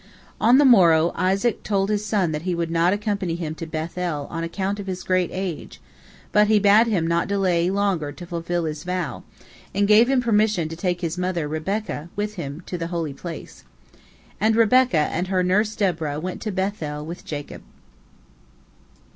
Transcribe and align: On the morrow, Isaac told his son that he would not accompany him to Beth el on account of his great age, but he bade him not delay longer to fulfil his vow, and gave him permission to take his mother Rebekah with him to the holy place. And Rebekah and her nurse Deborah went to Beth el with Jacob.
On 0.39 0.57
the 0.57 0.65
morrow, 0.65 1.11
Isaac 1.13 1.61
told 1.61 1.91
his 1.91 2.03
son 2.03 2.31
that 2.31 2.41
he 2.41 2.55
would 2.55 2.71
not 2.71 2.91
accompany 2.91 3.35
him 3.35 3.53
to 3.53 3.67
Beth 3.67 3.99
el 3.99 4.25
on 4.31 4.43
account 4.43 4.79
of 4.79 4.87
his 4.87 5.03
great 5.03 5.29
age, 5.31 5.79
but 6.31 6.47
he 6.47 6.57
bade 6.57 6.87
him 6.87 7.05
not 7.05 7.27
delay 7.27 7.69
longer 7.69 8.11
to 8.11 8.25
fulfil 8.25 8.65
his 8.65 8.83
vow, 8.83 9.21
and 9.75 9.87
gave 9.87 10.09
him 10.09 10.19
permission 10.19 10.67
to 10.69 10.75
take 10.75 11.01
his 11.01 11.19
mother 11.19 11.47
Rebekah 11.47 12.09
with 12.15 12.33
him 12.33 12.63
to 12.65 12.79
the 12.79 12.87
holy 12.87 13.13
place. 13.13 13.63
And 14.39 14.55
Rebekah 14.55 14.97
and 15.11 15.27
her 15.27 15.43
nurse 15.43 15.75
Deborah 15.75 16.19
went 16.19 16.41
to 16.41 16.51
Beth 16.51 16.81
el 16.81 17.05
with 17.05 17.23
Jacob. 17.23 17.61